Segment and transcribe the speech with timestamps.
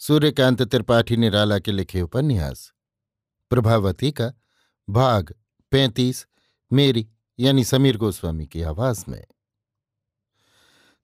[0.00, 2.72] सूर्यकांत त्रिपाठी निराला के लिखे उपन्यास
[3.50, 4.32] प्रभावती का
[4.90, 5.34] भाग
[5.70, 6.26] पैंतीस,
[6.72, 9.26] मेरी यानी समीर गोस्वामी की आवाज़ में।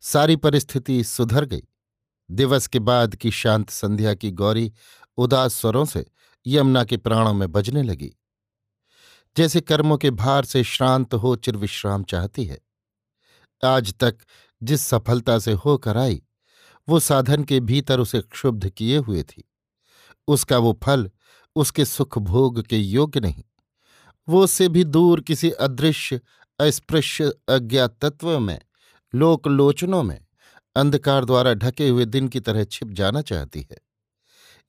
[0.01, 1.63] सारी परिस्थिति सुधर गई।
[2.31, 4.73] दिवस के बाद की शांत संध्या की गौरी
[5.17, 6.07] उदास स्वरों से
[6.47, 8.17] यमुना के प्राणों में बजने लगी।
[9.37, 12.61] जैसे कर्मों के भार से श्रांत हो चिर विश्राम चाहती है।
[13.65, 14.19] आज तक
[14.63, 16.23] जिस सफलता से होकर आई
[16.89, 19.51] वो साधन के भीतर उसे क्षुब्ध किए हुए थी।
[20.29, 21.11] उसका वो फल,
[21.57, 23.45] उसके सुख भोग के योग्य नहीं।
[24.29, 26.21] वो उससे भी दूर किसी अदृश्य,
[26.61, 28.61] अस्पृश्य अज्ञात तत्व में,
[29.15, 30.27] लोकलोचनों में,
[30.77, 33.79] अंधकार द्वारा ढके हुए दिन की तरह छिप जाना चाहती है।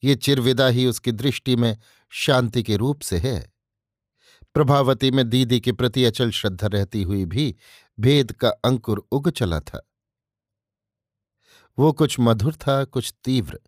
[0.03, 1.77] ये चिरविदा ही उसकी दृष्टि में
[2.09, 3.53] शांति के रूप से है।
[4.53, 7.55] प्रभावती में दीदी के प्रति अचल श्रद्धा रहती हुई भी
[7.99, 9.89] भेद का अंकुर उग चला था।
[11.77, 13.59] वो कुछ मधुर था, कुछ तीव्र।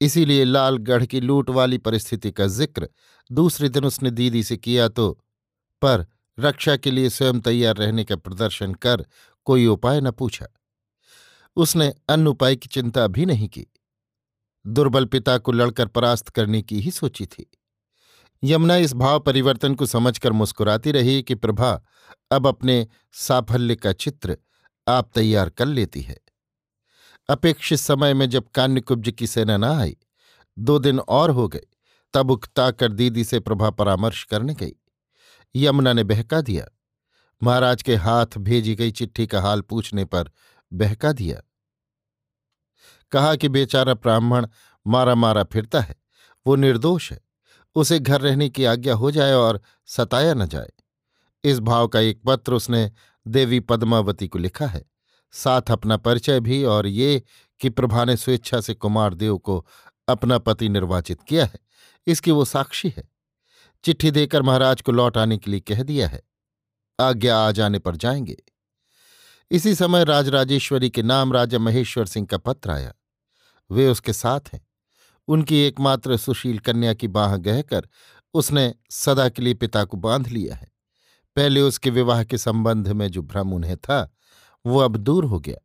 [0.00, 2.88] इसीलिए लालगढ़ की लूट वाली परिस्थिति का ज़िक्र
[3.30, 5.10] दूसरे दिन उसने दीदी से किया तो
[5.82, 6.06] पर
[6.38, 9.04] रक्षा के लिए स्वयं तैयार रहने का प्रदर्शन कर
[9.46, 10.46] कोई उपाय न पूछा।
[11.56, 13.66] उसने अन्य उपाय की चिंता भी नहीं की।
[14.64, 17.46] दुर्बल पिता को लड़कर परास्त करने की ही सोची थी।
[18.42, 21.72] यमुना इस भाव परिवर्तन को समझकर मुस्कुराती रही कि प्रभा,
[22.32, 24.36] अब अपने साफल्य का चित्र
[24.86, 26.18] आप तैयार कर लेती है।
[27.30, 29.96] अपेक्षित समय में जब कान्यकुब्ज की सेना न आई,
[30.58, 31.66] दो दिन और हो गए,
[32.14, 34.72] तब उकता कर दीदी से प्रभा परामर्श करने गई।
[35.56, 36.66] यमुना ने बहका दिया।
[37.42, 40.30] महाराज के हाथ भेजी गई चिट्ठी का हाल पूछने पर
[40.72, 41.40] बहका दिया।
[43.12, 44.46] कहा कि बेचारा ब्राह्मण
[44.86, 45.96] मारा मारा फिरता है,
[46.46, 47.20] वो निर्दोष है,
[47.74, 50.70] उसे घर रहने की आज्ञा हो जाए और सताया न जाए।
[51.44, 52.92] इस भाव का एक पत्र उसने
[53.28, 54.90] देवी पद्मावती को लिखा है।
[55.32, 57.22] साथ अपना परिचय भी और ये
[57.60, 59.66] कि प्रभा ने स्वेच्छा से कुमार देव को
[60.08, 61.58] अपना पति निर्वाचित किया है,
[62.06, 63.08] इसकी वो साक्षी है।
[63.84, 66.22] चिट्ठी देकर महाराज को लौट आने के लिए कह दिया है।
[67.00, 68.36] आज्ञा आ जाने पर जाएँगे।
[69.50, 72.92] इसी समय राजराजेश्वरी के नाम राजा महेश्वर सिंह का पत्र आया।
[73.70, 74.66] वे उसके साथ हैं।
[75.28, 77.88] उनकी एकमात्र सुशील कन्या की बाह गहकर
[78.34, 80.72] उसने सदा के लिए पिता को बाँध लिया है।
[81.36, 84.14] पहले उसके विवाह के संबंध में जो भ्रम उन्हें था
[84.64, 85.56] वो अब दूर हो गया।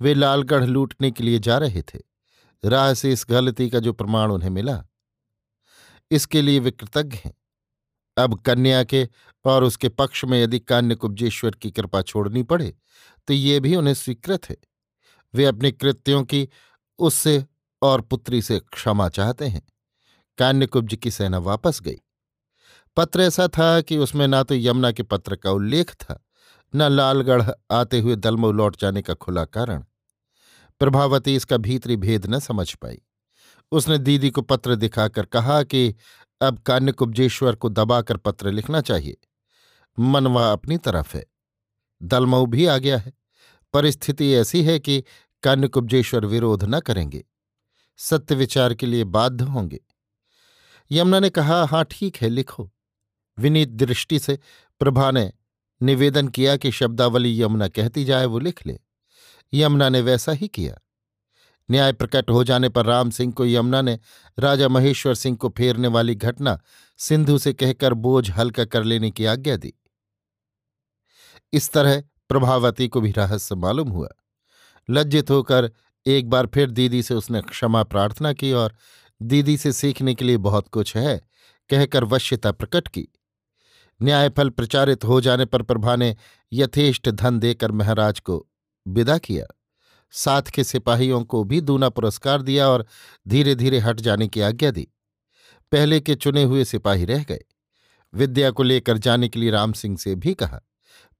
[0.00, 1.98] वे लालगढ़ लूटने के लिए जा रहे थे।
[2.64, 4.84] राह से इस गलती का जो प्रमाण उन्हें मिला,
[6.10, 7.34] इसके लिए वे कृतज्ञ हैं।
[8.16, 9.08] अब कन्या के
[9.44, 12.74] और उसके पक्ष में यदि कान्य कुब्जेश्वर की कृपा छोड़नी पड़े
[13.28, 14.56] तो ये भी उन्हें स्वीकृत है।
[15.34, 16.48] वे अपने कृत्यों की
[16.98, 17.44] उससे
[17.82, 19.62] और पुत्री से क्षमा चाहते हैं।
[20.38, 21.96] कान्यकुब्ज की सेना वापस गई।
[22.96, 26.22] पत्र ऐसा था कि उसमें ना तो यमुना के पत्र का उल्लेख था
[26.74, 29.84] न लालगढ़ आते हुए दलमऊ लौट जाने का खुला कारण।
[30.78, 33.02] प्रभावती इसका भीतरी भेद न समझ पाई।
[33.72, 35.94] उसने दीदी को पत्र दिखाकर कहा कि
[36.42, 39.16] अब कान्यकुब्जेश्वर को दबाकर पत्र लिखना चाहिए।
[39.98, 41.26] मनवा अपनी तरफ़ है।
[42.02, 43.12] दलमऊ भी आ गया है।
[43.72, 45.04] परिस्थिति ऐसी है कि
[45.42, 47.24] कान्यकुब्जेश्वर विरोध न करेंगे।
[47.96, 49.80] सत्य विचार के लिए बाध्य होंगे।
[50.90, 52.70] यमुना ने कहा हाँ ठीक है, लिखो।
[53.38, 54.38] विनीत दृष्टि से
[54.78, 55.32] प्रभा ने
[55.82, 58.80] निवेदन किया कि शब्दावली यमुना कहती जाए, वो लिख ले।
[59.54, 60.78] यमुना ने वैसा ही किया।
[61.70, 63.98] न्याय प्रकट हो जाने पर राम सिंह को यमुना ने,
[64.38, 66.60] राजा महेश्वर सिंह को फेरने वाली घटना
[66.98, 69.74] सिंधु से कहकर बोझ हल्का कर लेने की आज्ञा दी।
[71.52, 74.08] इस तरह प्रभावती को भी रहस्य मालूम हुआ।
[74.90, 75.72] लज्जित होकर
[76.06, 78.76] एक बार फिर दीदी से उसने क्षमा प्रार्थना की और
[79.22, 81.28] दीदी से सीखने के लिए बहुत कुछ है,
[81.70, 83.08] कहकर वश्यता प्रकट की।
[84.00, 86.14] न्यायफल प्रचारित हो जाने पर प्रभा ने
[86.52, 88.44] यथेष्ट धन देकर महाराज को
[88.86, 89.46] विदा किया।
[90.14, 92.86] साथ के सिपाहियों को भी दूना पुरस्कार दिया और
[93.28, 94.86] धीरे धीरे हट जाने की आज्ञा दी।
[95.72, 97.44] पहले के चुने हुए सिपाही रह गए।
[98.14, 100.60] विद्या को लेकर जाने के लिए राम सिंह से भी कहा,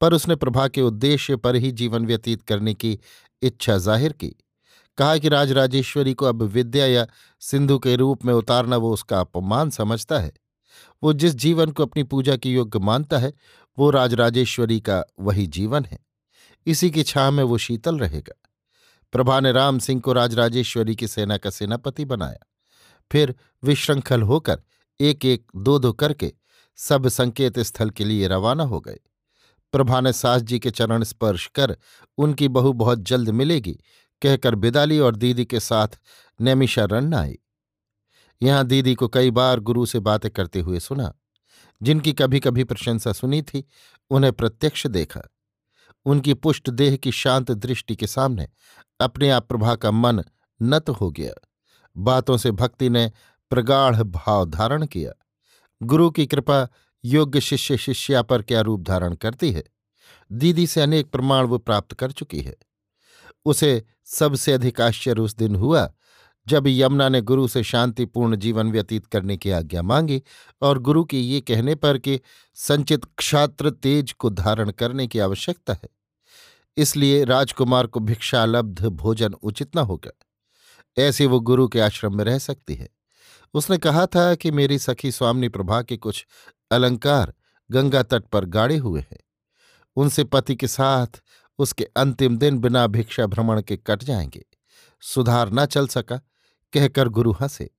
[0.00, 2.98] पर उसने प्रभा के उद्देश्य पर ही जीवन व्यतीत करने की
[3.42, 4.34] इच्छा ज़ाहिर की।
[4.98, 7.06] कहा कि राजराजेश्वरी को अब विद्या या
[7.42, 10.32] सिंधु के रूप में उतारना वो उसका अपमान समझता है।
[11.02, 13.32] वो जिस जीवन को अपनी पूजा के योग्य मानता है,
[13.78, 15.98] वो राजराजेश्वरी का वही जीवन है।
[16.66, 18.50] इसी की छा में वो शीतल रहेगा।
[19.12, 22.46] प्रभा ने राम सिंह को राजराजेश्वरी की सेना का सेनापति बनाया।
[23.12, 23.34] फिर
[23.64, 24.62] विश्रृंखल होकर
[25.00, 26.32] एक एक दो दो करके
[26.76, 28.98] सब संकेत स्थल के लिए रवाना हो गए।
[29.72, 31.76] प्रभा ने सास जी के चरण स्पर्श कर
[32.18, 33.78] उनकी बहू बहुत जल्द मिलेगी,
[34.22, 35.88] कहकर बिदाली और दीदी के साथ
[36.40, 37.38] नैमिषा नैमिषारण्य आई।
[38.42, 41.14] यहाँ दीदी को कई बार गुरु से बातें करते हुए सुना।
[41.82, 43.68] जिनकी कभी कभी प्रशंसा सुनी थी,
[44.10, 45.20] उन्हें प्रत्यक्ष देखा।
[46.04, 48.48] उनकी पुष्ट देह की शांत दृष्टि के सामने
[49.00, 50.22] अपने आप प्रभा का मन
[50.62, 51.48] नत हो गया।
[51.96, 53.12] बातों से भक्ति ने
[53.50, 55.12] प्रगाढ़ भाव धारण किया।
[55.82, 56.68] गुरु की कृपा
[57.04, 59.64] योग्य शिष्य शिष्या पर क्या रूप धारण करती है?
[60.32, 62.56] दीदी से अनेक प्रमाण वो प्राप्त कर चुकी है।
[63.44, 65.92] उसे सबसे अधिक आश्चर्य उस दिन हुआ
[66.48, 70.22] जब यमुना ने गुरु से शांतिपूर्ण जीवन व्यतीत करने की आज्ञा मांगी
[70.62, 72.20] और गुरु के ये कहने पर कि
[72.56, 75.88] संचित क्षात्र तेज को धारण करने की आवश्यकता है,
[76.76, 80.10] इसलिए राजकुमार को भिक्षालब्ध भोजन उचित न होगा
[80.96, 82.88] ऐसे वो गुरु के आश्रम में रह सकती है।
[83.54, 86.26] उसने कहा था कि मेरी सखी स्वामी प्रभा के कुछ
[86.70, 87.32] अलंकार
[87.70, 89.18] गंगा तट पर गाड़े हुए हैं।
[89.96, 91.22] उनसे पति के साथ
[91.58, 94.44] उसके अंतिम दिन बिना भिक्षा भ्रमण के कट जाएँगे।
[95.02, 96.20] सुधार न चल सका।
[96.72, 97.70] कहकर गुरु हंसे।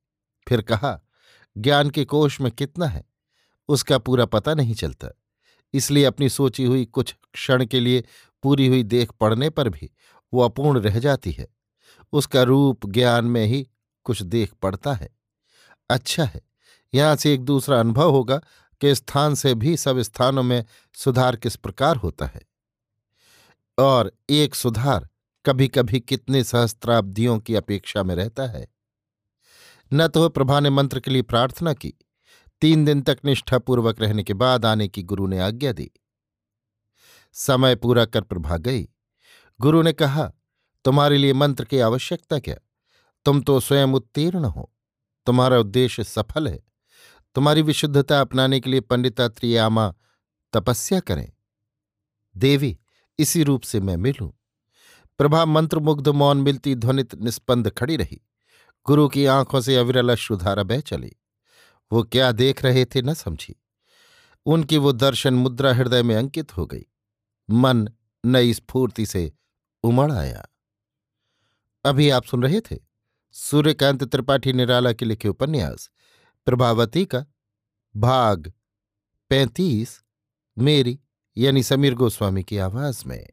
[0.48, 1.02] फिर कहा,
[1.58, 3.04] ज्ञान के कोष में कितना है?
[3.68, 5.08] उसका पूरा पता नहीं चलता।
[5.74, 8.04] इसलिए अपनी सोची हुई कुछ क्षण के लिए
[8.44, 9.92] पूरी हुई देख पड़ने पर भी
[10.34, 11.48] वो अपूर्ण रह जाती है।
[12.14, 13.70] उसका रूप ज्ञान में ही
[14.04, 15.10] कुछ देख पड़ता है।
[15.90, 16.42] अच्छा है,
[16.94, 18.38] यहाँ से एक दूसरा अनुभव होगा
[18.82, 22.42] कि स्थान से भी सब स्थानों में सुधार किस प्रकार होता है।
[23.80, 25.10] और एक सुधार
[25.46, 28.68] कभी कभी कितने सहस्त्राब्दियों की अपेक्षा में रहता है।
[29.94, 31.94] न तो प्रभा ने मंत्र के लिए प्रार्थना की।
[32.62, 35.92] तीन दिन तक निष्ठापूर्वक रहने के बाद आने की गुरु ने आज्ञा दी।
[37.34, 38.90] समय पूरा कर प्रभा गई।
[39.62, 40.34] गुरु ने कहा,
[40.86, 42.56] तुम्हारे लिए मंत्र की आवश्यकता क्या?
[43.26, 44.74] तुम तो स्वयं उत्तीर्ण हो।
[45.26, 46.64] तुम्हारा उद्देश्य सफल है।
[47.36, 49.96] तुम्हारी विशुद्धता अपनाने के लिए पंडिता त्रियामा
[50.54, 51.32] तपस्या करें।
[52.38, 52.80] देवी,
[53.20, 54.32] इसी रूप से मैं मिलूं।
[55.18, 58.22] प्रभा मंत्रमुग्ध मौन मिलती ध्वनित निस्पंद खड़ी रही।
[58.90, 61.16] गुरु की आँखों से अविरल अश्रुधारा बह चली।
[61.92, 63.62] वो क्या देख रहे थे न समझी।
[64.46, 66.86] उनकी वो दर्शन मुद्रा हृदय में अंकित हो गई।
[67.50, 67.90] मन
[68.26, 69.34] नई स्फूर्ति से
[69.84, 70.46] उमड़ आया।
[71.86, 72.80] अभी आप सुन रहे थे
[73.32, 75.92] सूर्यकांत त्रिपाठी निराला के लिखे उपन्यास,
[76.46, 77.26] प्रभावती का
[77.96, 78.54] भाग
[79.30, 80.04] पैंतीस,
[80.58, 81.00] मेरी
[81.38, 83.30] यानी समीर गोस्वामी की आवाज़ में।